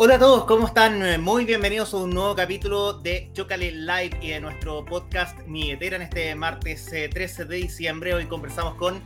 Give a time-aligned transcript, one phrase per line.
[0.00, 1.20] Hola a todos, ¿cómo están?
[1.20, 6.02] Muy bienvenidos a un nuevo capítulo de Chocale Live y de nuestro podcast Mi en
[6.02, 8.14] este martes 13 eh, de diciembre.
[8.14, 9.02] Hoy conversamos con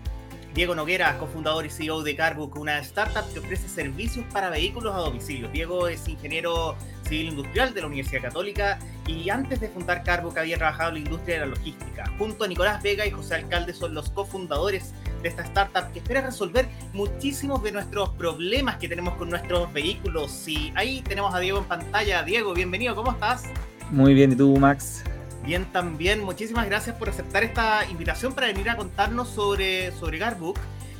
[0.52, 4.98] Diego Noguera, cofundador y CEO de Carbook, una startup que ofrece servicios para vehículos a
[4.98, 5.48] domicilio.
[5.48, 10.56] Diego es ingeniero civil industrial de la Universidad Católica y antes de fundar Carbook había
[10.56, 12.04] trabajado en la industria de la logística.
[12.18, 14.92] Junto a Nicolás Vega y José Alcalde son los cofundadores
[15.22, 20.46] de esta startup que espera resolver muchísimos de nuestros problemas que tenemos con nuestros vehículos.
[20.48, 22.22] Y ahí tenemos a Diego en pantalla.
[22.22, 23.44] Diego, bienvenido, ¿cómo estás?
[23.90, 25.04] Muy bien, ¿y tú, Max?
[25.44, 26.24] Bien, también.
[26.24, 30.58] Muchísimas gracias por aceptar esta invitación para venir a contarnos sobre, sobre Carbook.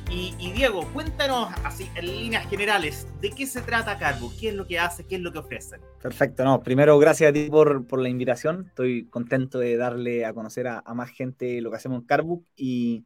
[0.09, 4.33] Y, Diego, cuéntanos así en líneas generales, ¿de qué se trata Carbook?
[4.39, 5.05] ¿Qué es lo que hace?
[5.05, 5.81] ¿Qué es lo que ofrecen?
[6.01, 8.65] Perfecto, no, primero gracias a ti por, por la invitación.
[8.67, 12.45] Estoy contento de darle a conocer a, más gente lo que hacemos en Carbook.
[12.55, 13.05] Y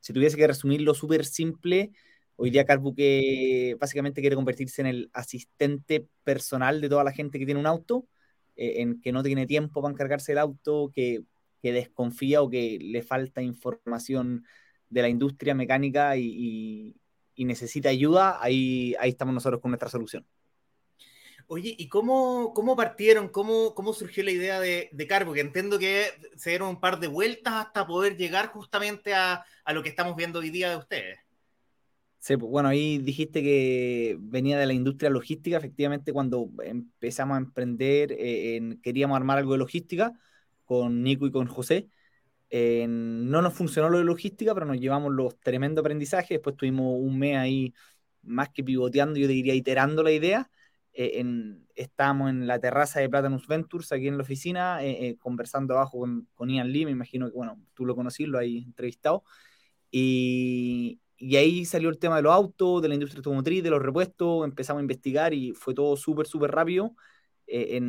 [0.00, 1.90] si tuviese que resumirlo súper simple,
[2.36, 7.38] hoy día Carbook eh, básicamente quiere convertirse en el asistente personal de toda la gente
[7.38, 8.06] que tiene un auto
[8.58, 11.22] eh, en que no tiene tiempo para encargarse del auto, que,
[11.62, 14.44] desconfía o que le falta información
[14.88, 16.94] de la industria mecánica y,
[17.36, 20.26] necesita ayuda, ahí, ahí estamos nosotros con nuestra solución.
[21.46, 23.28] Oye, ¿y cómo, cómo partieron?
[23.28, 25.32] ¿Cómo, ¿Cómo surgió la idea de, de Carbo?
[25.32, 29.72] Que entiendo que se dieron un par de vueltas hasta poder llegar justamente a, a
[29.72, 31.18] lo que estamos viendo hoy día de ustedes.
[32.20, 35.56] Sí, pues, bueno, ahí dijiste que venía de la industria logística.
[35.56, 40.12] Efectivamente, cuando empezamos a emprender, eh, queríamos armar algo de logística
[40.64, 41.88] con Nico y con José.
[42.50, 46.30] No nos funcionó lo de logística, pero nos llevamos los tremendos aprendizajes.
[46.30, 47.74] Después tuvimos un mes ahí
[48.22, 50.50] más que pivoteando, yo diría iterando la idea.
[50.92, 51.24] Eh,
[51.74, 56.28] estábamos en la terraza de Platanus Ventures, aquí en la oficina, eh, conversando abajo con,
[56.34, 59.24] con, Ian Lee, me imagino que, bueno, tú lo conocí, lo hay entrevistado.
[59.90, 63.82] Y, y ahí salió el tema de los autos, de la industria automotriz, de los
[63.82, 66.94] repuestos, empezamos a investigar y fue todo súper, súper rápido.
[67.46, 67.80] Eh,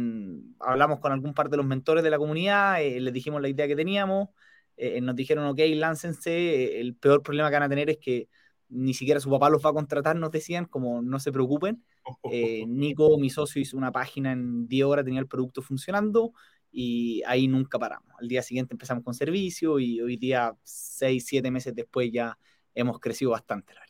[0.60, 3.68] hablamos con algún par de los mentores de la comunidad, eh, les dijimos la idea
[3.68, 4.30] que teníamos,
[4.80, 8.30] eh, nos dijeron, ok, láncense, el peor problema que van a tener es que
[8.70, 11.84] ni siquiera su papá los va a contratar, nos decían, como no se preocupen.
[12.68, 16.34] Nico, mi socio, hizo una página en 10 horas, tenía el producto funcionando
[16.72, 18.14] y ahí nunca paramos.
[18.20, 22.38] Al día siguiente empezamos con servicio y hoy día, 6, 7 meses después ya
[22.76, 23.89] hemos crecido bastante, la verdad.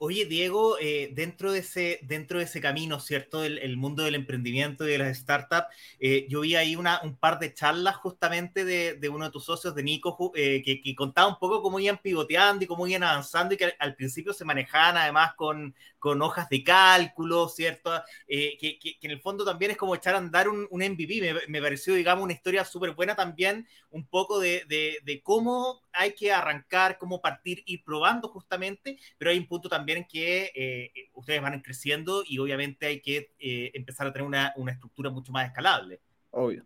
[0.00, 3.42] Oye, Diego, eh, dentro, de ese, dentro de ese camino, ¿cierto?
[3.42, 5.66] El, mundo del emprendimiento y de las startups,
[5.98, 9.74] eh, yo vi ahí una, un par de charlas justamente de, uno de tus socios,
[9.74, 13.56] de Nico, eh, que, contaba un poco cómo iban pivoteando y cómo iban avanzando y
[13.56, 17.90] que al, principio se manejaban además con, con hojas de cálculo, ¿cierto?
[18.28, 21.34] Que, en el fondo también es como echar a andar un, un MVP.
[21.48, 26.32] Me, pareció, digamos, una historia súper buena también, un poco de, de cómo hay que
[26.32, 31.60] arrancar, cómo partir, ir probando justamente, pero hay un punto también que eh, ustedes van
[31.60, 36.00] creciendo y obviamente hay que eh, empezar a tener una, estructura mucho más escalable.
[36.30, 36.64] Obvio.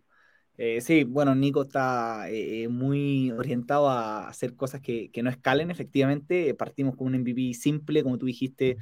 [0.55, 2.27] Eh, sí, bueno, Nico está
[2.69, 6.53] muy orientado a hacer cosas que, que, no escalen, efectivamente.
[6.53, 8.77] Partimos con un MVP simple, como tú dijiste,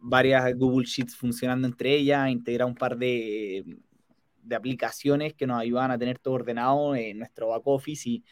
[0.00, 3.64] varias Google Sheets funcionando entre ellas, integrar un par de,
[4.48, 8.24] de aplicaciones que nos ayudan a tener todo ordenado en nuestro back office y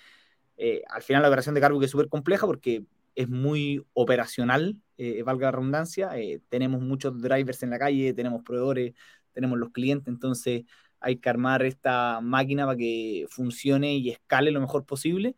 [0.88, 2.84] al final la operación de cargo que es súper compleja porque
[3.16, 6.16] es muy operacional, eh, valga la redundancia.
[6.18, 8.94] Eh, tenemos muchos drivers en la calle, tenemos proveedores,
[9.32, 10.64] tenemos los clientes, entonces
[11.00, 15.36] hay que armar esta máquina para que funcione y escale lo mejor posible.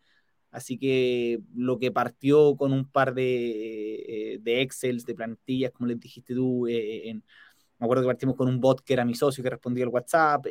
[0.51, 5.87] Así que lo que partió con un par de, eh, de Excel, de plantillas, como
[5.89, 9.51] les dijiste tú, me acuerdo que partimos con un bot que era mi socio que
[9.51, 10.47] respondía al WhatsApp,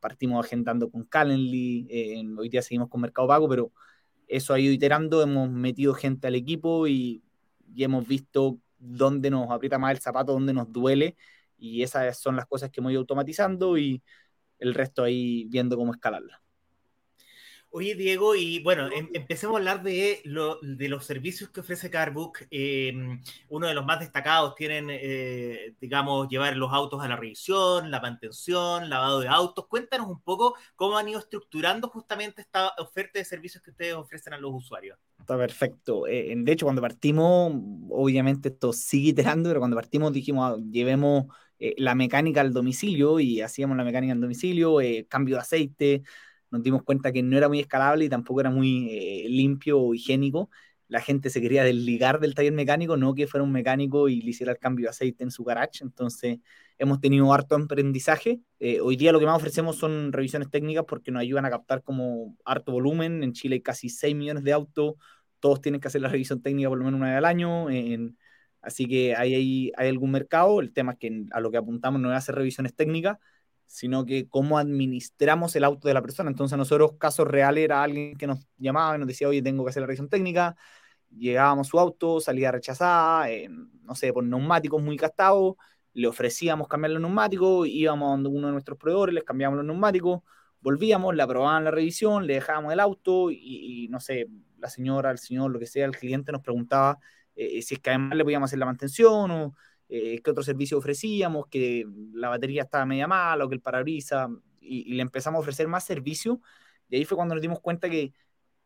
[0.00, 1.88] partimos agendando con Calendly,
[2.38, 3.72] hoy día seguimos con Mercado Pago, pero
[4.26, 7.22] eso ha ido iterando, hemos metido gente al equipo y,
[7.76, 11.16] hemos visto dónde nos aprieta más el zapato, dónde nos duele,
[11.58, 14.02] y esas son las cosas que hemos ido automatizando y
[14.58, 16.40] el resto ahí viendo cómo escalarla.
[17.78, 20.22] Oye, Diego, y bueno, em, empecemos a hablar de,
[20.62, 22.46] de los servicios que ofrece Carbook.
[22.50, 23.20] Em,
[23.50, 28.00] uno de los más destacados tienen, eh, digamos, llevar los autos a la revisión, la
[28.00, 29.66] mantención, lavado de autos.
[29.66, 34.32] Cuéntanos un poco cómo han ido estructurando justamente esta oferta de servicios que ustedes ofrecen
[34.32, 34.98] a los usuarios.
[35.20, 36.06] Está perfecto.
[36.06, 37.52] Eh, de hecho, cuando partimos,
[37.90, 41.26] obviamente esto sigue iterando, pero cuando partimos dijimos, ah, llevemos
[41.58, 44.78] eh, la mecánica al domicilio y hacíamos la mecánica al domicilio,
[45.10, 46.02] cambio de aceite
[46.56, 49.94] nos dimos cuenta que no era muy escalable y tampoco era muy eh, limpio o
[49.94, 50.50] higiénico.
[50.88, 54.30] La gente se quería desligar del taller mecánico, no que fuera un mecánico y le
[54.30, 55.82] hiciera el cambio de aceite en su garage.
[55.82, 56.38] Entonces,
[56.78, 58.40] hemos tenido harto aprendizaje.
[58.60, 61.82] Eh, hoy día lo que más ofrecemos son revisiones técnicas porque nos ayudan a captar
[61.82, 63.22] como harto volumen.
[63.22, 64.94] En Chile hay casi 6 millones de autos,
[65.40, 67.70] todos tienen que hacer la revisión técnica por lo menos una vez al año.
[67.70, 68.16] En,
[68.66, 72.00] Así que hay, hay, hay algún mercado, el tema es que a lo que apuntamos
[72.00, 73.16] no es hacer revisiones técnicas,
[73.66, 76.30] sino que cómo administramos el auto de la persona.
[76.30, 79.70] Entonces nosotros, casos reales, era alguien que nos llamaba y nos decía, oye, tengo que
[79.70, 80.56] hacer la revisión técnica,
[81.10, 85.54] llegábamos su auto, salía rechazada, eh, no sé, por neumáticos muy gastados,
[85.92, 90.22] le ofrecíamos cambiar los neumáticos, íbamos a uno de nuestros proveedores, les cambiábamos los neumáticos,
[90.60, 94.26] volvíamos, le aprobaban la revisión, le dejábamos el auto y, no sé,
[94.58, 96.98] la señora, el señor, lo que sea, el cliente nos preguntaba
[97.34, 99.54] eh, si es que además le podíamos hacer la mantención o
[99.88, 104.28] eh, qué otro servicio ofrecíamos, que la batería estaba media mala o que el parabrisas,
[104.60, 106.40] y, y, le empezamos a ofrecer más servicio.
[106.88, 108.12] Y ahí fue cuando nos dimos cuenta que,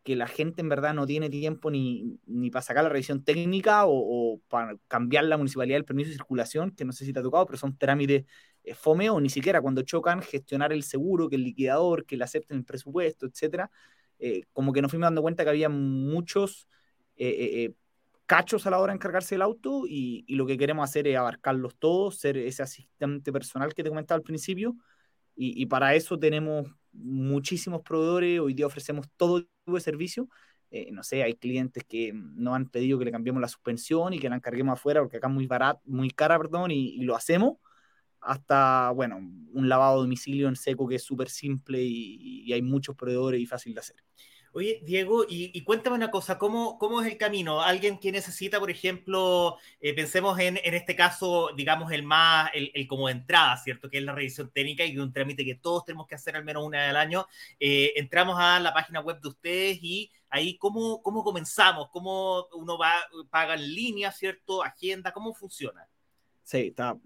[0.02, 3.82] que la gente en verdad no tiene tiempo ni, ni para sacar la revisión técnica
[3.86, 7.22] o, para cambiar la municipalidad del permiso de circulación, que no sé si te ha
[7.22, 8.24] tocado, pero son trámites
[8.64, 12.24] eh, fome o ni siquiera cuando chocan gestionar el seguro, que el liquidador, que le
[12.24, 13.70] acepten el presupuesto, etcétera.
[14.18, 16.68] Eh, como que nos fuimos dando cuenta que había muchos
[17.16, 17.74] eh,
[18.30, 21.16] cachos a la hora de encargarse del auto y, y, lo que queremos hacer es
[21.16, 24.76] abarcarlos todos, ser ese asistente personal que te comentaba al principio.
[25.34, 30.28] Y, y para eso tenemos muchísimos proveedores, hoy día ofrecemos todo tipo de servicio.
[30.70, 34.20] Eh, no sé, hay clientes que nos han pedido que le cambiemos la suspensión y
[34.20, 37.58] que la encarguemos afuera porque acá es muy barato, muy cara, perdón, y, lo hacemos.
[38.20, 42.62] Hasta, bueno, un lavado a domicilio en seco que es súper simple y, y hay
[42.62, 43.96] muchos proveedores y fácil de hacer.
[44.52, 47.60] Oye, Diego, y, cuéntame una cosa, ¿cómo, ¿cómo, es el camino?
[47.62, 52.72] Alguien que necesita, por ejemplo, eh, pensemos en, en, este caso, digamos, el más, el,
[52.74, 53.88] el, como entrada, ¿cierto?
[53.88, 56.64] Que es la revisión técnica y un trámite que todos tenemos que hacer al menos
[56.64, 57.26] una vez al año.
[57.60, 61.88] Eh, entramos a la página web de ustedes y ahí, ¿cómo, cómo comenzamos?
[61.92, 62.94] ¿Cómo uno va,
[63.30, 64.64] paga en línea, ¿cierto?
[64.64, 65.86] Agenda, ¿cómo funciona?
[66.42, 66.96] Sí, está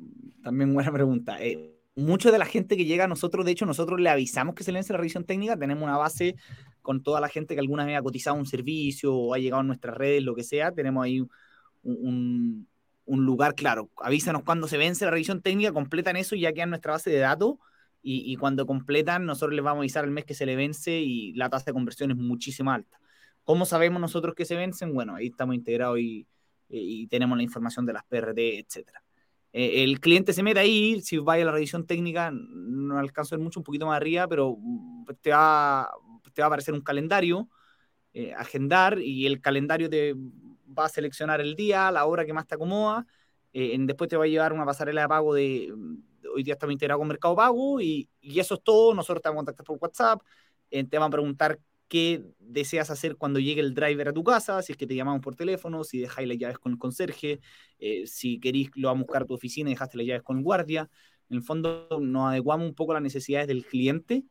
[0.42, 1.36] también buena pregunta.
[1.40, 4.64] Eh, mucha de la gente que llega a nosotros, de hecho, nosotros le avisamos que
[4.64, 6.36] se vence la revisión técnica, tenemos una base
[6.84, 9.64] con toda la gente que alguna vez ha cotizado un servicio o ha llegado a
[9.64, 11.26] nuestras redes, lo que sea, tenemos ahí
[11.82, 12.68] un,
[13.06, 13.88] lugar claro.
[13.96, 17.10] Avísanos cuando se vence la revisión técnica, completan eso y ya queda en nuestra base
[17.10, 17.54] de datos.
[18.06, 21.32] Y, cuando completan, nosotros les vamos a avisar el mes que se le vence y
[21.32, 23.00] la tasa de conversión es muchísimo alta.
[23.44, 24.92] ¿Cómo sabemos nosotros que se vencen?
[24.92, 26.26] Bueno, ahí estamos integrados y,
[27.08, 29.02] tenemos la información de las PRD, etcétera.
[29.54, 33.60] Eh, el cliente se mete ahí, si vaya a la revisión técnica, no alcanzo mucho,
[33.60, 34.58] un poquito más arriba, pero
[35.22, 35.88] te va,
[36.32, 37.48] te va a aparecer un calendario,
[38.12, 40.14] eh, agendar, y el calendario te
[40.76, 43.06] va a seleccionar el día, la hora que más te acomoda,
[43.52, 45.72] eh, después te va a llevar una pasarela de pago de,
[46.34, 49.42] hoy día estamos integrados con Mercado Pago, y, y, eso es todo, nosotros te vamos
[49.42, 50.22] a contactar por WhatsApp,
[50.70, 54.60] eh, te van a preguntar qué deseas hacer cuando llegue el driver a tu casa,
[54.62, 57.40] si es que te llamamos por teléfono, si dejáis las llaves con el conserje,
[57.78, 60.38] eh, si queréis lo va a buscar a tu oficina y dejaste las llaves con
[60.38, 60.90] el guardia.
[61.30, 64.24] En el fondo nos adecuamos un poco a las necesidades del cliente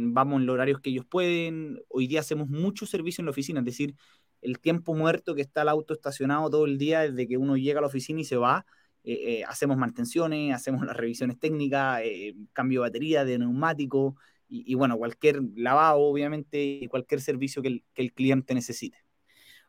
[0.00, 1.80] vamos en los horarios que ellos pueden.
[1.88, 3.94] Hoy día hacemos mucho servicio en la oficina, es decir,
[4.42, 7.78] el tiempo muerto que está el auto estacionado todo el día desde que uno llega
[7.78, 8.66] a la oficina y se va.
[9.04, 14.16] Eh, eh, hacemos mantenciones, hacemos las revisiones técnicas, eh, cambio de batería, de neumático
[14.48, 18.98] y, y, bueno, cualquier lavado, obviamente, y cualquier servicio que el, que el cliente necesite.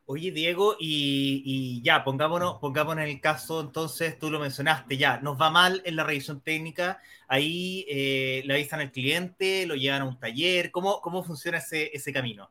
[0.06, 5.18] Oye, Diego, y, y, ya, pongámonos, pongámonos en el caso, entonces, tú lo mencionaste, ya,
[5.20, 10.02] nos va mal en la revisión técnica, ahí eh, le avisan al cliente, lo llevan
[10.02, 12.50] a un taller, ¿cómo, cómo funciona ese, ese camino?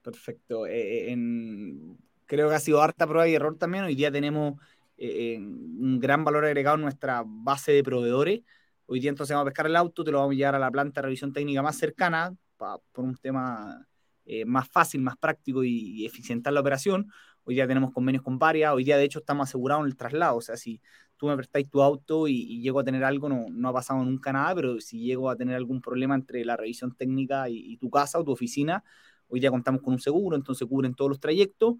[0.00, 0.66] Perfecto.
[0.66, 3.84] Eh, en, creo que ha sido harta prueba y error también.
[3.84, 4.60] Hoy día tenemos
[4.96, 8.40] eh, un gran valor agregado en nuestra base de proveedores.
[8.86, 10.70] Hoy día entonces vamos a pescar el auto, te lo vamos a llevar a la
[10.70, 13.86] planta de revisión técnica más cercana, pa, por un tema
[14.26, 17.10] eh, más fácil, más práctico y, y, eficientar la operación.
[17.44, 20.36] Hoy día tenemos convenios con varias, hoy día de hecho estamos asegurados en el traslado,
[20.36, 20.80] o sea, si
[21.16, 24.02] tú me prestáis tu auto y, y llego a tener algo, no, no, ha pasado
[24.04, 27.76] nunca nada, pero si llego a tener algún problema entre la revisión técnica y, y
[27.76, 28.82] tu casa o tu oficina,
[29.28, 31.76] hoy día contamos con un seguro, entonces cubren todos los trayectos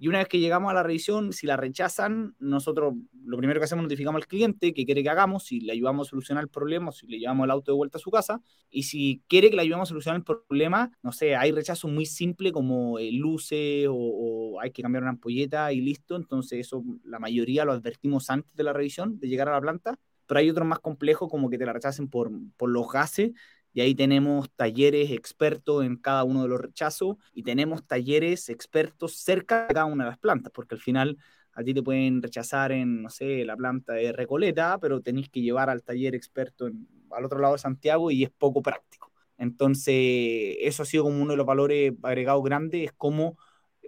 [0.00, 3.64] y una vez que llegamos a la revisión, si la rechazan, nosotros lo primero que
[3.64, 6.48] hacemos es notificamos al cliente que quiere que hagamos, si le ayudamos a solucionar el
[6.48, 8.40] problema, si le llevamos el auto de vuelta a su casa.
[8.70, 12.06] Y si quiere que le ayudemos a solucionar el problema, no sé, hay rechazos muy
[12.06, 16.14] simples como eh, luces o, o, hay que cambiar una ampolleta y listo.
[16.14, 19.98] Entonces eso la mayoría lo advertimos antes de la revisión, de llegar a la planta.
[20.26, 23.32] Pero hay otros más complejos como que te la rechacen por, por los gases
[23.78, 29.18] y ahí tenemos talleres expertos en cada uno de los rechazos y tenemos talleres expertos
[29.18, 31.16] cerca de cada una de las plantas, porque al final
[31.52, 35.42] a ti te pueden rechazar en, no sé, la planta de Recoleta, pero tenéis que
[35.42, 36.68] llevar al taller experto
[37.12, 39.12] al otro lado de Santiago y es poco práctico.
[39.36, 43.38] Entonces, eso ha sido como uno de los valores agregados grandes, es cómo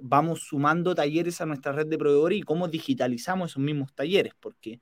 [0.01, 4.81] vamos sumando talleres a nuestra red de proveedores y cómo digitalizamos esos mismos talleres, porque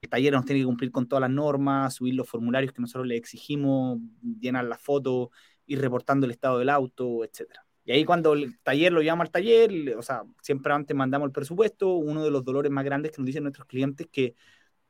[0.00, 3.06] el taller nos tiene que cumplir con todas las normas, subir los formularios que nosotros
[3.06, 3.98] le exigimos,
[4.40, 5.28] llenar las fotos,
[5.66, 7.50] ir reportando el estado del auto, etc.
[7.84, 11.32] Y ahí cuando el taller lo llama al taller, o sea, siempre antes mandamos el
[11.32, 14.34] presupuesto, uno de los dolores más grandes que nos dicen nuestros clientes es que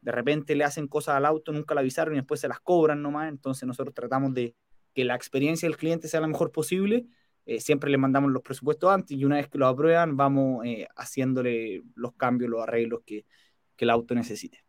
[0.00, 3.02] de repente le hacen cosas al auto, nunca la avisaron y después se las cobran
[3.02, 4.54] nomás, entonces nosotros tratamos de
[4.95, 7.07] que la experiencia del cliente sea la mejor posible,
[7.47, 10.87] eh, siempre le mandamos los presupuestos antes y una vez que lo aprueban vamos eh,
[10.97, 13.25] haciéndole los cambios, los arreglos que
[13.78, 14.68] el auto necesite.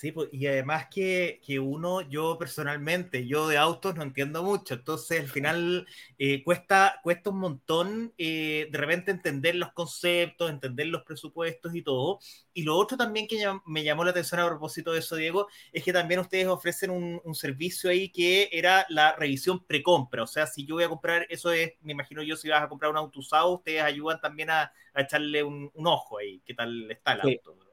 [0.00, 4.72] Sí, pues, y además que, que, uno, yo personalmente, yo de autos no entiendo mucho,
[4.72, 10.86] entonces al final eh, cuesta, cuesta un montón eh, de repente entender los conceptos, entender
[10.86, 12.18] los presupuestos y todo.
[12.54, 15.84] Y lo otro también que me llamó la atención a propósito de eso, Diego, es
[15.84, 20.46] que también ustedes ofrecen un, un servicio ahí que era la revisión precompra, o sea,
[20.46, 22.96] si yo voy a comprar, eso es, me imagino yo, si vas a comprar un
[22.96, 27.12] auto usado, ustedes ayudan también a, a echarle un, un, ojo ahí, qué tal está
[27.12, 27.69] el auto.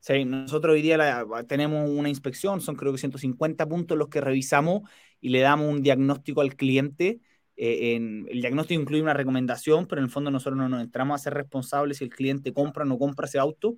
[0.00, 4.88] Sí, nosotros hoy día tenemos una inspección, son creo que 150 puntos los que revisamos
[5.20, 7.20] y le damos un diagnóstico al cliente.
[7.56, 11.20] Eh, en, el diagnóstico incluye una recomendación, pero en el fondo nosotros no nos entramos
[11.20, 13.76] a ser responsables si el cliente compra o no compra ese auto.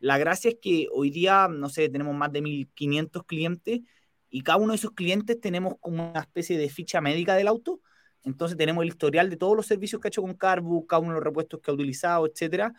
[0.00, 3.80] La gracia es que hoy día, no sé, tenemos más de 1.500 clientes
[4.28, 7.80] y cada uno de esos clientes tenemos como una especie de ficha médica del auto.
[8.22, 11.12] Entonces tenemos el historial de todos los servicios que ha hecho con Carbu, cada uno
[11.12, 12.74] de los repuestos que ha utilizado, etcétera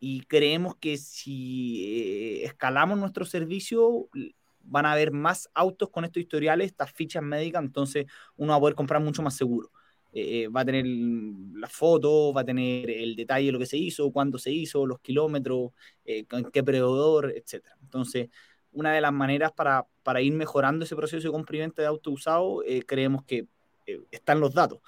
[0.00, 4.08] y creemos que si eh, escalamos nuestro servicio
[4.62, 8.60] van a haber más autos con estos historiales, estas fichas médicas, entonces uno va a
[8.60, 9.70] poder comprar mucho más seguro.
[10.12, 13.66] Eh, eh, va a tener la foto, va a tener el detalle de lo que
[13.66, 15.72] se hizo, cuándo se hizo, los kilómetros,
[16.04, 17.64] en qué proveedor, etc.
[17.82, 18.28] Entonces,
[18.72, 22.62] una de las maneras para, para ir mejorando ese proceso de compra de auto usado,
[22.86, 23.46] creemos que
[24.10, 24.80] están los datos.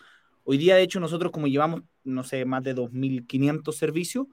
[0.45, 4.27] Hoy día, de hecho, nosotros como llevamos, no sé, más de 2.500 servicios,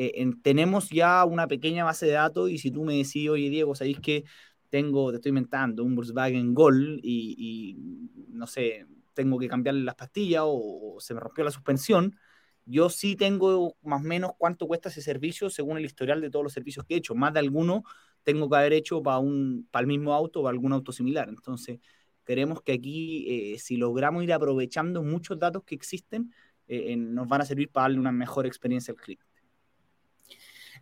[0.00, 3.74] eh, tenemos ya una pequeña base de datos y si tú me decís, oye Diego,
[3.74, 4.24] ¿sabéis que
[4.70, 7.76] tengo, te estoy inventando, un Volkswagen Gol y,
[8.28, 12.16] no sé, tengo que cambiarle las pastillas o, se me rompió la suspensión?
[12.64, 16.44] Yo sí tengo más o menos cuánto cuesta ese servicio según el historial de todos
[16.44, 17.16] los servicios que he hecho.
[17.16, 17.82] Más de alguno
[18.22, 21.28] tengo que haber hecho para, un, para el mismo auto o para algún auto similar.
[21.28, 21.80] Entonces,
[22.24, 26.32] queremos que aquí, eh, si logramos ir aprovechando muchos datos que existen,
[26.68, 29.27] eh, nos van a servir para darle una mejor experiencia al cliente.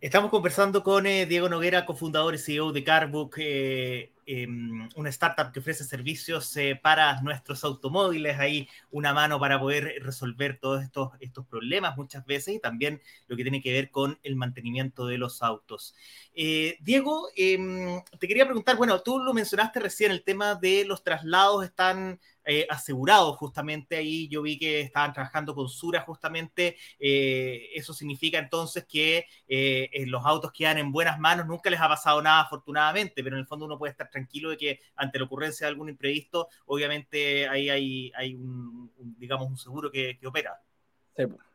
[0.02, 5.50] Estamos conversando con eh, Diego Noguera, cofundador y CEO de Carbook, eh, em, una startup
[5.52, 8.38] que ofrece servicios eh, para nuestros automóviles.
[8.38, 13.42] Ahí una mano para poder resolver todos estos, problemas muchas veces y también lo que
[13.42, 15.94] tiene que ver con el mantenimiento de los autos.
[16.34, 21.64] Diego, em, te quería preguntar, bueno, tú lo mencionaste recién, el tema de los traslados
[21.64, 24.28] están eh, asegurado justamente ahí.
[24.28, 26.76] Yo vi que estaban trabajando con Sura justamente.
[26.96, 31.46] Eh, eso significa entonces que eh, los autos quedan en buenas manos.
[31.46, 34.56] Nunca les ha pasado nada afortunadamente, pero en el fondo uno puede estar tranquilo de
[34.56, 39.90] que ante la ocurrencia de algún imprevisto, obviamente ahí hay, hay un, digamos, un seguro
[39.90, 40.60] que, opera.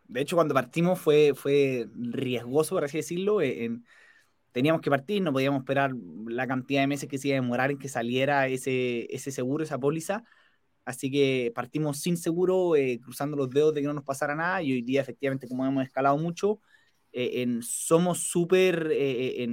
[0.08, 3.40] De hecho, cuando partimos fue, fue riesgoso, por así decirlo.
[4.52, 5.94] teníamos que partir, no podíamos esperar
[6.28, 9.64] la cantidad de meses que se iba a demorar en que saliera ese, ese seguro,
[9.64, 10.26] esa póliza.
[10.86, 14.62] Así que partimos sin seguro, eh, cruzando los dedos de que no nos pasara nada
[14.64, 16.60] y hoy día efectivamente como hemos escalado mucho,
[17.12, 19.48] eh, en, somos súper eh,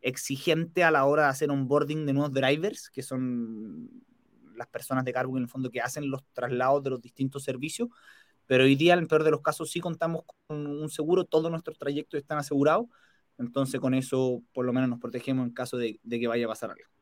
[0.00, 3.90] exigentes a la hora de hacer onboarding de nuevos drivers, que son
[4.56, 7.88] las personas de cargo en el fondo que hacen los traslados de los distintos servicios,
[8.46, 11.50] pero hoy día en el peor de los casos sí contamos con un seguro, todos
[11.50, 12.86] nuestros trayectos están asegurados,
[13.38, 16.70] entonces con eso por lo menos nos protegemos en caso de que vaya a pasar
[16.70, 16.99] algo.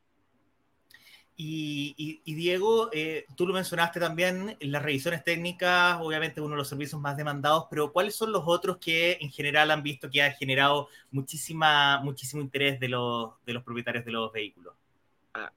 [1.40, 7.00] Y, Diego, eh, tú lo mencionaste también, las revisiones técnicas, obviamente uno de los servicios
[7.00, 10.88] más demandados, pero ¿cuáles son los otros que en general han visto que ha generado
[11.12, 14.75] muchísima, muchísimo interés de los, de los propietarios de los vehículos?
[15.33, 15.52] Ah,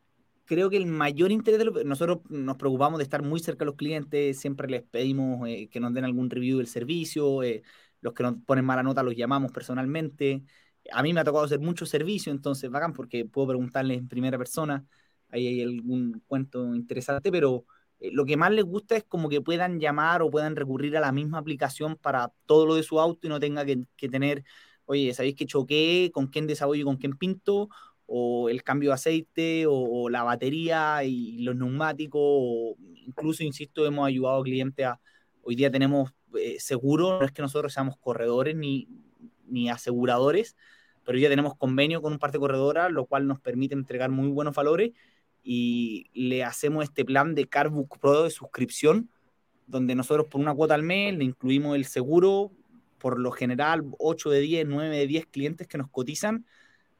[0.45, 3.71] creo que el mayor interés de los, nosotros nos preocupamos de estar muy cerca de
[3.71, 7.63] los clientes, siempre les pedimos eh, que nos den algún review del servicio, eh,
[8.01, 10.43] los que nos ponen mala nota los llamamos personalmente.
[10.91, 14.37] A mí me ha tocado hacer mucho servicio, entonces bacán porque puedo preguntarles en primera
[14.37, 14.85] persona
[15.31, 17.65] ahí hay algún cuento interesante, pero
[18.01, 20.99] eh, lo que más les gusta es como que puedan llamar o puedan recurrir a
[20.99, 24.43] la misma aplicación para todo lo de su auto y no tenga que, tener,
[24.85, 26.11] oye, ¿sabéis que choqué?
[26.13, 27.69] ¿Con quién desarrollo y con quién pinto?
[28.07, 34.07] O el cambio de aceite, o, la batería y los neumáticos, o incluso, insisto, hemos
[34.07, 34.99] ayudado a clientes a,
[35.43, 38.87] hoy día tenemos eh, seguro, no es que nosotros seamos corredores ni,
[39.47, 40.55] ni aseguradores,
[41.03, 44.27] pero ya tenemos convenio con un par de corredoras, lo cual nos permite entregar muy
[44.29, 44.91] buenos valores
[45.43, 49.09] y le hacemos este plan de Carbook Pro de suscripción,
[49.67, 52.51] donde nosotros por una cuota al mes le incluimos el seguro,
[52.97, 56.45] por lo general 8 de 10, 9 de 10 clientes que nos cotizan,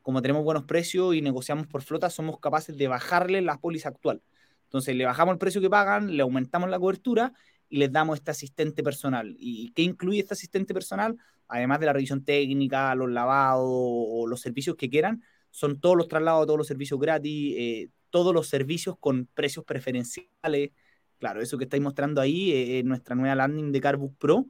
[0.02, 4.22] como tenemos buenos precios y negociamos por flota, somos capaces de bajarle la póliza actual.
[4.64, 7.34] Entonces le bajamos el precio que pagan, le aumentamos la cobertura
[7.70, 9.36] y les damos este asistente personal.
[9.38, 11.18] ¿Y qué incluye este asistente personal?
[11.48, 16.08] Además de la revisión técnica, los lavados o los servicios que quieran, son todos los
[16.08, 20.72] traslados, todos los servicios gratis, eh, todos los servicios con precios preferenciales.
[21.18, 24.48] Claro, eso que estáis mostrando ahí es nuestra nueva landing de Carbook Pro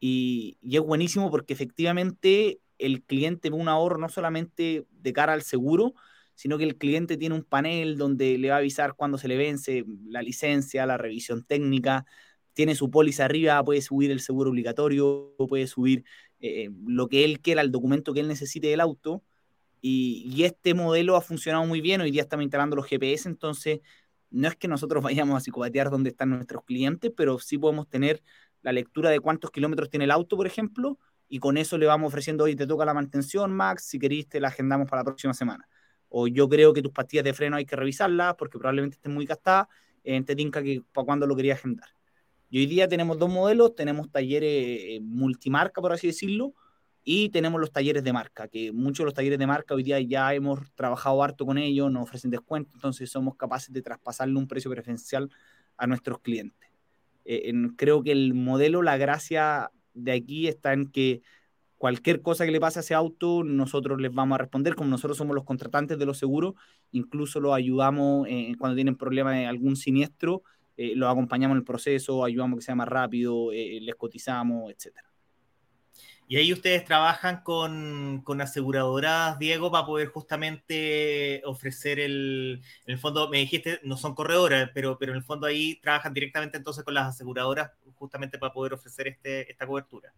[0.00, 5.32] y, y, es buenísimo porque efectivamente el cliente ve un ahorro no solamente de cara
[5.32, 5.94] al seguro,
[6.34, 9.36] sino que el cliente tiene un panel donde le va a avisar cuándo se le
[9.36, 12.06] vence la licencia, la revisión técnica,
[12.58, 16.04] tiene su póliza arriba, puede subir el seguro obligatorio, puede subir
[16.40, 19.22] eh, lo que él quiera, el documento que él necesite del auto.
[19.80, 22.00] Y, este modelo ha funcionado muy bien.
[22.00, 23.80] Hoy día estamos instalando los GPS, entonces
[24.30, 28.22] no es que nosotros vayamos a psicopatear dónde están nuestros clientes, pero sí podemos tener
[28.62, 32.08] la lectura de cuántos kilómetros tiene el auto, por ejemplo, y con eso le vamos
[32.08, 35.34] ofreciendo, hoy te toca la mantención, Max, si querés te la agendamos para la próxima
[35.34, 35.68] semana.
[36.08, 39.26] O yo creo que tus pastillas de freno hay que revisarlas porque probablemente estén muy
[39.26, 39.68] gastadas,
[40.04, 41.88] eh, te tinca que para cuándo lo quería agendar.
[42.50, 46.54] Y hoy día tenemos dos modelos, tenemos talleres eh, multimarca, por así decirlo,
[47.10, 49.98] y tenemos los talleres de marca, que muchos de los talleres de marca hoy día
[49.98, 54.46] ya hemos trabajado harto con ellos, nos ofrecen descuento, entonces somos capaces de traspasarle un
[54.46, 55.30] precio preferencial
[55.78, 56.68] a nuestros clientes.
[57.24, 61.22] Eh, creo que el modelo, la gracia de aquí está en que
[61.78, 65.16] cualquier cosa que le pase a ese auto, nosotros les vamos a responder, como nosotros
[65.16, 66.56] somos los contratantes de los seguros,
[66.92, 70.42] incluso los ayudamos eh, cuando tienen problemas de algún siniestro,
[70.76, 74.70] eh, los acompañamos en el proceso, ayudamos a que sea más rápido, eh, les cotizamos,
[74.70, 75.07] etcétera.
[76.30, 82.98] Y ahí ustedes trabajan con, con, aseguradoras, Diego, para poder justamente ofrecer el, en el
[82.98, 86.84] fondo, me dijiste, no son corredoras, pero, pero en el fondo ahí trabajan directamente entonces
[86.84, 90.12] con las aseguradoras justamente para poder ofrecer este, esta cobertura.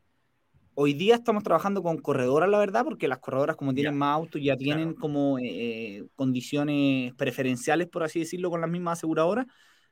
[0.75, 4.43] Hoy día estamos trabajando con corredoras, la verdad, porque las corredoras como tienen más autos
[4.43, 9.47] ya tienen como eh, condiciones preferenciales, por así decirlo, con las mismas aseguradoras.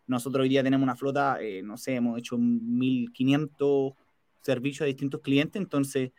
[0.09, 3.95] Nosotros hoy día tenemos una flota, eh, no sé, hemos hecho 1.500
[4.40, 6.12] servicios a distintos clientes, entonces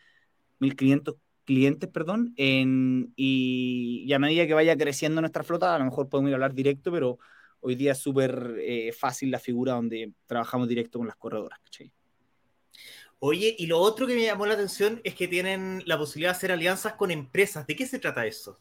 [0.59, 6.07] 1.500 clientes, perdón, en, y, a medida que vaya creciendo nuestra flota, a lo mejor
[6.07, 7.17] podemos ir a hablar directo, pero
[7.61, 11.59] hoy día es súper eh, fácil la figura donde trabajamos directo con las corredoras.
[13.17, 16.37] Oye, y lo otro que me llamó la atención es que tienen la posibilidad de
[16.37, 17.65] hacer alianzas con empresas.
[17.65, 18.59] ¿De qué se trata eso?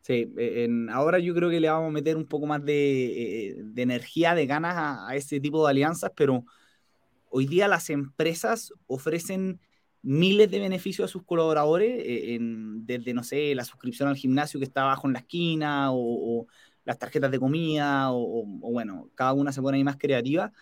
[0.00, 3.50] Sí, e, en, ahora yo creo que le vamos a meter un poco más de,
[3.50, 6.44] eh, de energía, de ganas a, a, ese tipo de alianzas, pero
[7.34, 9.58] Hoy día las empresas ofrecen
[10.02, 14.60] miles de beneficios a sus colaboradores, eh, en, desde, no sé, la suscripción al gimnasio
[14.60, 16.46] que está abajo en la esquina, o,
[16.84, 20.52] las tarjetas de comida, o, bueno, cada una se pone ahí más creativa.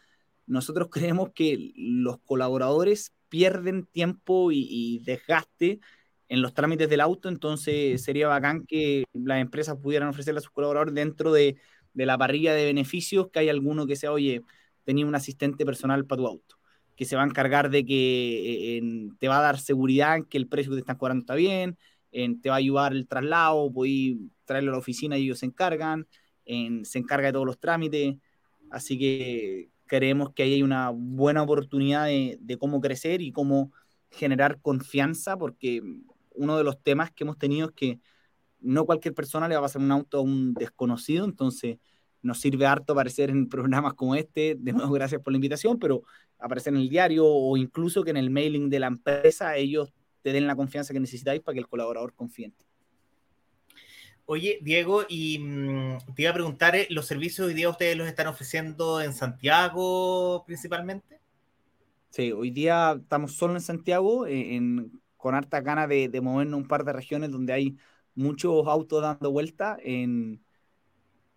[0.46, 5.80] Nosotros creemos que los colaboradores pierden tiempo y, desgaste
[6.28, 10.52] en los trámites del auto, entonces sería bacán que las empresas pudieran ofrecerle a sus
[10.52, 11.56] colaboradores dentro de,
[11.94, 14.42] de la parrilla de beneficios que hay alguno que sea, oye,
[14.84, 16.59] tenía un asistente personal para tu auto
[17.00, 20.36] que se va a encargar de que eh, te va a dar seguridad en que
[20.36, 21.78] el precio que te están cobrando está bien,
[22.12, 23.72] en, te va a ayudar el traslado, a
[24.44, 26.06] traerlo a la oficina y ellos se encargan,
[26.44, 28.16] en, se encarga de todos los trámites,
[28.70, 33.72] así que creemos que ahí hay una buena oportunidad de, de cómo crecer y cómo
[34.10, 35.82] generar confianza, porque
[36.34, 37.98] uno de los temas que hemos tenido es que
[38.60, 41.78] no cualquier persona le va a pasar un auto a un desconocido, entonces
[42.22, 44.56] nos sirve harto aparecer en programas como este.
[44.58, 46.02] De nuevo, gracias por la invitación, pero
[46.38, 50.32] aparecer en el diario o incluso que en el mailing de la empresa ellos te
[50.32, 52.66] den la confianza que necesitáis para que el colaborador confíe en ti.
[54.26, 56.86] Oye, Diego, y mm, te iba a preguntar, ¿eh?
[56.90, 61.18] ¿los servicios hoy día ustedes los están ofreciendo en Santiago principalmente?
[62.10, 66.60] Sí, hoy día estamos solo en Santiago, eh, en, con harta gana de, de movernos
[66.60, 67.76] un par de regiones donde hay
[68.14, 69.78] muchos autos dando vuelta.
[69.82, 70.40] En,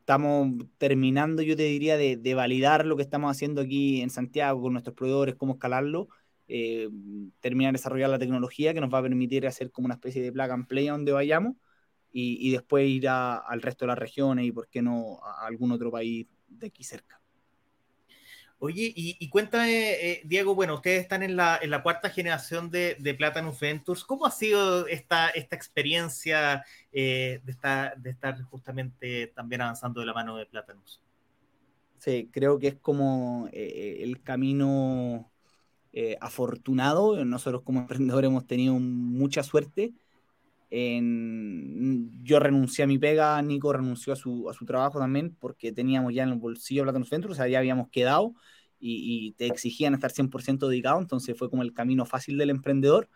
[0.04, 4.62] estamos terminando, yo te diría, de, de, validar lo que estamos haciendo aquí en Santiago
[4.62, 6.10] con nuestros proveedores, cómo escalarlo,
[6.50, 6.90] eh,
[7.40, 10.32] terminar de desarrollar la tecnología que nos va a permitir hacer como una especie de
[10.34, 11.56] plug and play a donde vayamos
[12.12, 15.72] y, y después ir al resto de las regiones y, por qué no, a algún
[15.72, 17.23] otro país de aquí cerca.
[18.66, 22.96] Oye, y, cuéntame, eh, Diego, bueno, ustedes están en la, en la cuarta generación de,
[22.98, 24.06] de Platinum Ventures.
[24.06, 30.06] ¿Cómo ha sido esta, esta experiencia eh, de, estar, de estar justamente también avanzando de
[30.06, 31.02] la mano de Platanus?
[31.98, 35.30] Sí, creo que es como eh, el camino
[36.22, 37.26] afortunado.
[37.26, 39.92] Nosotros como emprendedores hemos tenido mucha suerte.
[40.76, 45.72] En, yo renuncié a mi pega, Nico renunció a su, a su trabajo también porque
[45.72, 48.34] teníamos ya en el bolsillo Platanus Ventures, o sea, ya habíamos quedado
[48.80, 53.08] y, te exigían estar 100% dedicado, entonces fue como el camino fácil del emprendedor.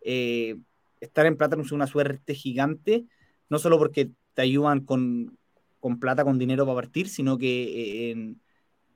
[0.00, 0.58] Eh,
[1.00, 3.06] estar en plata es una suerte gigante,
[3.48, 5.38] no solo porque te ayudan con,
[5.78, 8.34] con plata, con dinero para partir, sino que eh,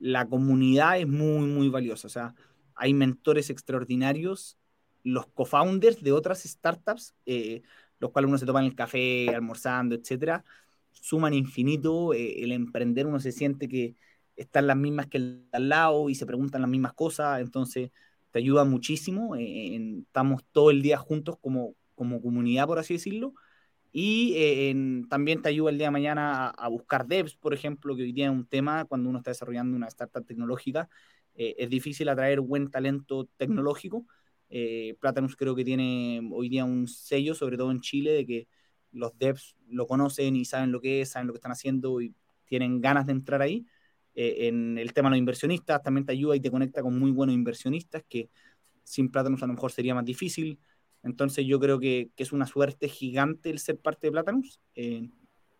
[0.00, 2.08] la comunidad es muy, muy valiosa.
[2.08, 2.34] O sea,
[2.74, 4.58] hay mentores extraordinarios,
[5.04, 7.62] los co-founders de otras startups, eh,
[8.00, 10.44] los cuales uno se toma en el café, almorzando, etcétera,
[10.90, 12.14] suman infinito.
[12.14, 13.94] Eh, el emprender uno se siente que
[14.36, 17.90] están las mismas que el al lado y se preguntan las mismas cosas, entonces
[18.30, 19.36] te ayuda muchísimo.
[19.36, 23.34] Eh, estamos todo el día juntos como, como comunidad, por así decirlo.
[23.92, 28.02] Y eh, también te ayuda el día de mañana a, buscar devs, por ejemplo, que
[28.02, 30.88] hoy día es un tema cuando uno está desarrollando una startup tecnológica.
[31.34, 34.04] Es difícil atraer buen talento tecnológico.
[34.50, 38.48] Eh, Platanus creo que tiene hoy día un sello, sobre todo en Chile, de que
[38.92, 42.14] los devs lo conocen y saben lo que es, saben lo que están haciendo y
[42.46, 43.64] tienen ganas de entrar ahí.
[44.14, 47.34] en el tema de los inversionistas también te ayuda y te conecta con muy buenos
[47.34, 48.28] inversionistas que
[48.82, 50.58] sin Platanus a lo mejor sería más difícil.
[51.02, 54.60] Entonces yo creo que, es una suerte gigante el ser parte de Platanus.
[54.74, 55.08] Eh,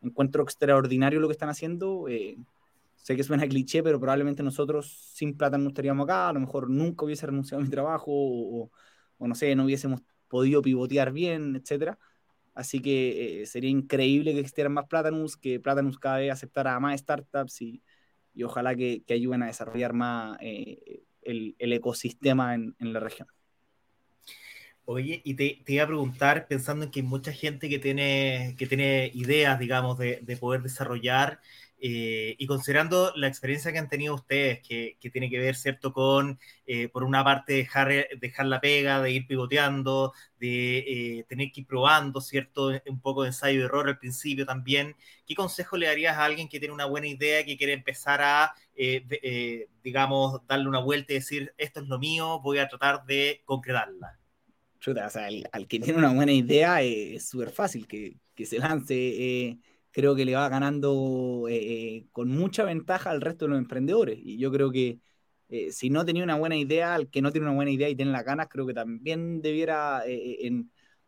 [0.02, 2.06] encuentro extraordinario lo que están haciendo.
[3.00, 6.28] Eh, sé que suena cliché, pero probablemente nosotros sin Platanus estaríamos acá.
[6.28, 8.70] A lo mejor nunca hubiese renunciado a mi trabajo o,
[9.18, 11.98] no sé, no hubiésemos podido pivotear bien, etc.
[12.54, 17.00] Así que eh, sería increíble que existieran más Platanus, que Platanus cada vez aceptara más
[17.00, 17.82] startups y,
[18.44, 23.28] ojalá que, ayuden a desarrollar más el, ecosistema en la región.
[24.92, 28.66] Oye, y te, iba a preguntar, pensando en que hay mucha gente que tiene, que
[28.66, 31.40] tiene ideas, digamos, de, poder desarrollar,
[31.78, 36.40] eh, y considerando la experiencia que han tenido ustedes, que, tiene que ver, ¿cierto?, con,
[36.66, 40.78] eh, por una parte, dejar, dejar la pega, de ir pivoteando, de
[41.20, 44.96] eh, tener que ir probando, ¿cierto?, un poco de ensayo y error al principio también.
[45.24, 48.54] ¿Qué consejo le darías a alguien que tiene una buena idea, que quiere empezar a,
[49.84, 54.19] digamos, darle una vuelta y decir, esto es lo mío, voy a tratar de concretarla?
[54.88, 58.58] O sea, al, que tiene una buena idea eh, es súper fácil que, que, se
[58.58, 58.94] lance.
[58.94, 59.58] Eh,
[59.90, 64.18] creo que le va ganando eh, con mucha ventaja al resto de los emprendedores.
[64.22, 65.00] Y yo creo que
[65.72, 68.12] si no tenía una buena idea, al que no tiene una buena idea y tiene
[68.12, 70.02] las ganas, creo que también debiera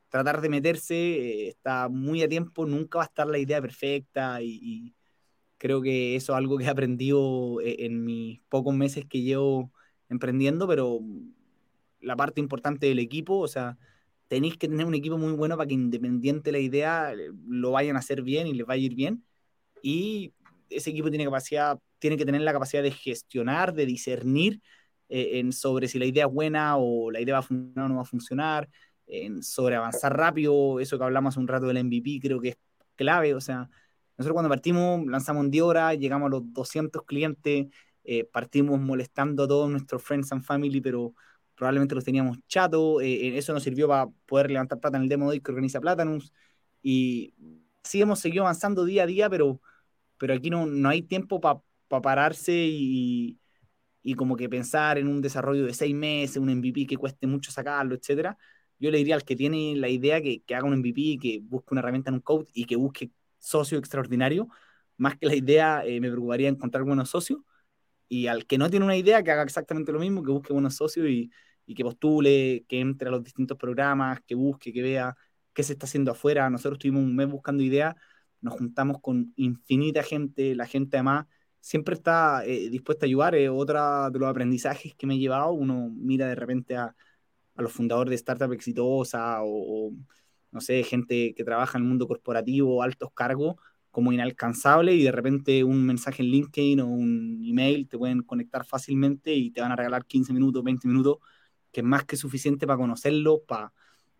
[0.08, 1.48] tratar de meterse.
[1.48, 4.94] está muy a tiempo, nunca va a estar la idea perfecta y
[5.58, 9.72] creo que eso es algo que he aprendido en mis pocos meses que llevo
[10.08, 11.00] emprendiendo, pero
[12.02, 13.78] la parte importante del equipo, o sea,
[14.28, 17.72] tenéis que tener un equipo muy bueno para que independiente de la idea eh, lo
[17.72, 19.24] vayan a hacer bien y les vaya a ir bien.
[19.82, 20.34] Y
[20.70, 24.60] ese equipo tiene capacidad, tiene que tener la capacidad de gestionar, de discernir
[25.08, 27.88] eh, en sobre si la idea es buena o la idea va a funcionar o
[27.88, 28.68] no va a funcionar,
[29.06, 32.56] en sobre avanzar rápido, eso que hablamos un rato del MVP creo que es
[32.96, 33.68] clave, o sea,
[34.16, 37.66] nosotros cuando partimos lanzamos en 10 horas, llegamos a los 200 clientes,
[38.04, 41.14] eh, partimos molestando a todos nuestros friends and family, pero
[41.54, 45.08] probablemente los teníamos chato, eh, eh, eso nos sirvió para poder levantar plata en el
[45.08, 46.32] demo de que organiza Platanus,
[46.82, 47.34] y
[47.84, 49.60] sí hemos seguido avanzando día a día, pero,
[50.18, 51.60] pero aquí no, no hay tiempo para
[52.02, 53.38] pararse y,
[54.02, 57.52] y, como que pensar en un desarrollo de seis meses, un MVP que cueste mucho
[57.52, 58.38] sacarlo, etcétera.
[58.78, 61.68] Yo le diría al que tiene la idea que, que haga un MVP, que busque
[61.72, 64.48] una herramienta en un code y que busque socio extraordinario.
[64.96, 67.40] Más que la idea, eh, me preocuparía encontrar buenos socios.
[68.12, 70.75] Y al que no tiene una idea, que haga exactamente lo mismo, que busque buenos
[70.77, 71.31] socios y,
[71.64, 75.16] y que postule, que entre a los distintos programas, que busque, que vea
[75.55, 76.51] qué se está haciendo afuera.
[76.51, 77.94] Nosotros estuvimos un mes buscando ideas,
[78.42, 81.27] nos juntamos con infinita gente, la gente además
[81.61, 83.35] siempre está eh, dispuesta a ayudar.
[83.35, 85.53] Es otra de los aprendizajes que me he llevado.
[85.53, 86.94] Uno mira de repente a,
[87.55, 89.92] a los fundadores de startup exitosa o,
[90.51, 93.57] no sé, gente que trabaja en el mundo corporativo, altos cargos,
[93.92, 98.64] como inalcanzable y de repente un mensaje en LinkedIn o un email te pueden conectar
[98.64, 101.18] fácilmente y te van a regalar 15 minutos, 20 minutos
[101.70, 103.72] que es más que suficiente para conocerlo, para,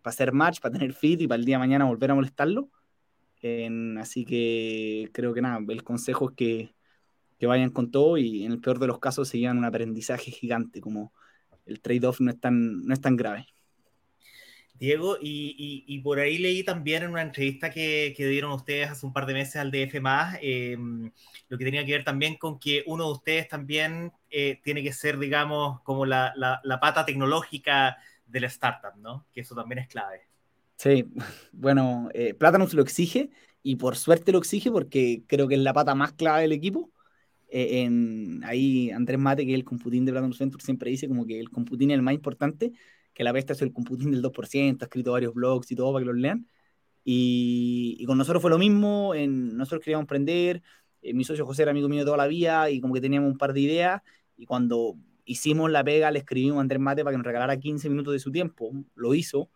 [0.05, 2.71] hacer match, para tener fit y para el día de mañana volver a molestarlo.
[3.99, 6.75] así que creo que nada, el consejo es que,
[7.47, 10.81] vayan con todo y en el peor de los casos se llevan un aprendizaje gigante,
[10.81, 11.13] como
[11.67, 13.47] el trade-off no, es tan, no es tan grave.
[14.75, 19.27] Diego, y, por ahí leí también en una entrevista que, dieron ustedes hace un par
[19.27, 19.95] de meses al DF,
[20.41, 20.77] eh,
[21.49, 24.93] lo que tenía que ver también con que uno de ustedes también eh, tiene que
[24.93, 26.33] ser, digamos, como la,
[26.81, 29.27] pata tecnológica de la startup, ¿no?
[29.33, 30.23] Que eso también es clave.
[30.79, 31.05] Sí,
[31.53, 33.31] bueno, eh, Platanus lo exige
[33.63, 36.91] y por suerte lo exige porque creo que es la pata más clave del equipo.
[37.49, 41.27] Eh, en, ahí Andrés Mate, que es el computín de Platanus Venture, siempre dice como
[41.27, 42.73] que el computín es el más importante
[43.15, 46.03] que la bestia es el computing del 2%, ha escrito varios blogs y todo para
[46.03, 46.47] que los lean.
[47.05, 50.63] Y, con nosotros fue lo mismo, en, nosotros queríamos emprender,
[51.03, 53.39] eh, mi socio José era amigo mío toda la vida y como que teníamos un
[53.39, 54.03] par de ideas
[54.37, 57.89] y cuando hicimos la pega le escribimos a Andrés Mate para que nos regalara 15
[57.89, 59.51] minutos de su tiempo, lo hizo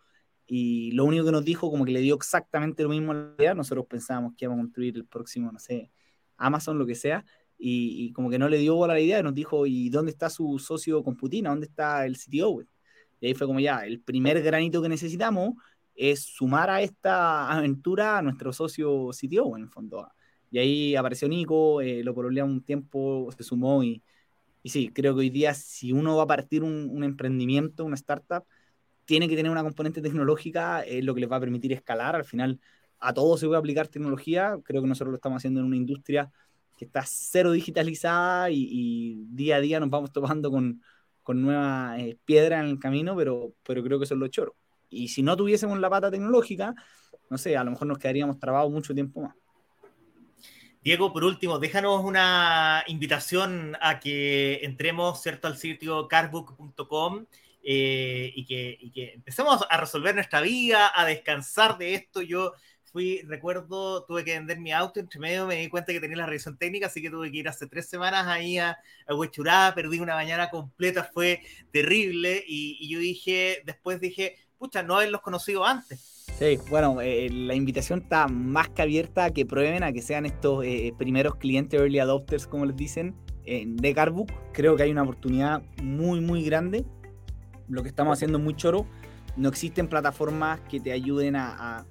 [0.45, 3.35] y lo único que nos dijo como que le dio exactamente lo mismo a la
[3.37, 5.91] idea, nosotros pensábamos que íbamos a construir el próximo, no sé,
[6.37, 7.25] Amazon, lo que sea,
[7.57, 10.59] y, como que no le dio bola la idea, nos dijo, ¿y dónde está su
[10.59, 11.45] socio con Putin?
[11.45, 12.61] ¿Dónde está el CTO?
[13.19, 15.55] Y ahí fue como ya, el primer granito que necesitamos
[15.95, 20.07] es sumar a esta aventura a nuestro socio CTO, en el fondo.
[20.51, 24.01] Y ahí apareció Nico, eh, lo pololeamos un tiempo, se sumó y,
[24.63, 28.43] y sí, creo que hoy día si uno va a partir un, emprendimiento, una startup,
[29.05, 32.15] tiene que tener una componente tecnológica, es lo que les va a permitir escalar.
[32.15, 32.59] Al final,
[32.99, 34.57] a todo se puede aplicar tecnología.
[34.63, 36.31] Creo que nosotros lo estamos haciendo en una industria
[36.77, 40.81] que está cero digitalizada y, día a día nos vamos topando con,
[41.27, 44.55] con nuevas eh, piedras en el camino, pero, pero creo que eso es lo choro.
[44.89, 46.73] Y si no tuviésemos la pata tecnológica,
[47.29, 49.35] no sé, a lo mejor nos quedaríamos trabados mucho tiempo más.
[50.81, 55.49] Diego, por último, déjanos una invitación a que entremos ¿cierto?
[55.49, 57.25] al sitio carbook.com
[57.61, 62.21] eh, y, que, y que empecemos a resolver nuestra vida, a descansar de esto.
[62.21, 62.53] Yo
[62.97, 66.25] fui, recuerdo, tuve que vender mi auto, entre medio me di cuenta que tenía la
[66.25, 70.15] revisión técnica, así que tuve que ir hace tres semanas ahí a, a perdí una
[70.15, 76.25] mañana completa, fue terrible, y, yo dije, después dije, pucha, no haberlos conocido antes.
[76.39, 80.25] Sí, bueno, eh, la invitación está más que abierta a que prueben, a que sean
[80.25, 84.31] estos eh, primeros clientes early adopters, como les dicen, de Carbook.
[84.53, 86.83] Creo que hay una oportunidad muy, muy grande.
[87.69, 88.87] Lo que estamos haciendo es muy choro.
[89.35, 91.85] No existen plataformas que te ayuden a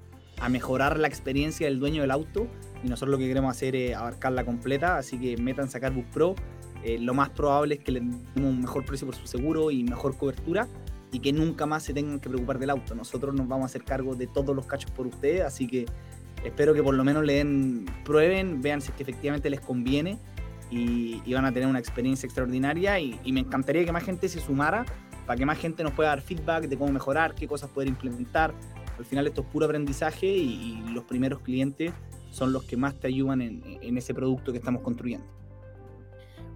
[0.49, 2.47] mejorar la experiencia del dueño del auto
[2.85, 6.35] y nosotros lo que queremos hacer es abarcarla completa, así que metan sacar Bus Pro.
[6.85, 9.83] Eh, lo más probable es que le demos un mejor precio por su seguro y
[9.83, 10.69] mejor cobertura
[11.11, 12.95] y que nunca más se tengan que preocupar del auto.
[12.95, 15.87] Nosotros nos vamos a hacer cargo de todos los cachos por ustedes, así que
[16.45, 20.19] espero que por lo menos le den, prueben, vean si es que efectivamente les conviene
[20.71, 24.41] y, van a tener una experiencia extraordinaria y, y me encantaría que más gente se
[24.41, 24.85] sumara
[25.27, 28.55] para que más gente nos pueda dar feedback de cómo mejorar, qué cosas poder implementar,
[28.99, 31.93] al final esto es puro aprendizaje y, los primeros clientes
[32.31, 35.27] son los que más te ayudan en, ese producto que estamos construyendo.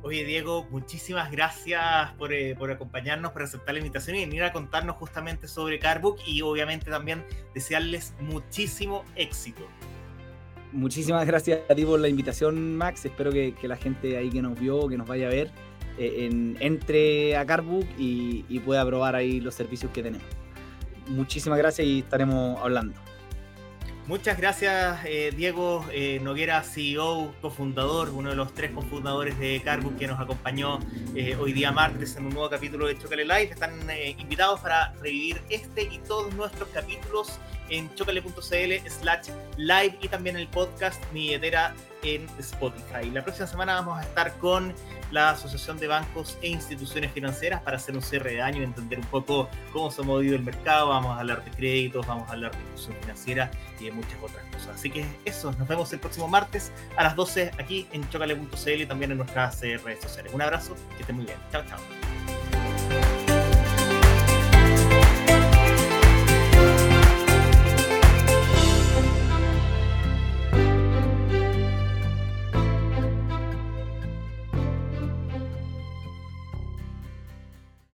[0.03, 4.53] Oye, Diego, muchísimas gracias por, eh, por, acompañarnos, por aceptar la invitación y venir a
[4.53, 7.23] contarnos justamente sobre Carbook y obviamente también
[7.55, 9.61] desearles muchísimo éxito.
[10.73, 13.05] Muchísimas gracias a ti por la invitación, Max.
[13.05, 15.51] Espero que, la gente ahí que nos vio, que nos vaya a ver,
[15.99, 20.40] eh, entre a Carbook y, y pueda probar ahí los servicios que tenemos
[21.11, 22.95] muchísimas gracias y estaremos hablando.
[24.11, 29.95] Muchas gracias, eh, Diego eh, Noguera, CEO, cofundador, uno de los tres cofundadores de Carbon
[29.97, 30.81] que nos acompañó
[31.15, 33.51] eh, hoy día martes en un nuevo capítulo de Chocale Live.
[33.53, 33.73] Están
[34.19, 40.49] invitados para revivir este y todos nuestros capítulos en chocale.cl slash live y también el
[40.49, 43.11] podcast Mi Etera en Spotify.
[43.13, 44.75] La próxima semana vamos a estar con
[45.11, 48.99] la Asociación de Bancos e Instituciones Financieras para hacer un cierre de año y entender
[48.99, 50.89] un poco cómo se ha movido el mercado.
[50.89, 54.45] Vamos a hablar de créditos, vamos a hablar de inclusión financiera y de muchas otras
[54.53, 54.77] cosas.
[54.77, 58.87] Así que eso, nos vemos el próximo martes a las 12 aquí en chocale.cl y
[58.87, 60.33] también en nuestras eh, redes sociales.
[60.33, 61.39] Un abrazo, que estén muy bien.
[61.51, 62.50] Chao, chao.